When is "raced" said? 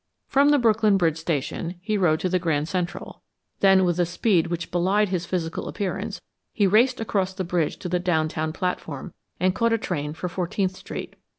6.65-6.99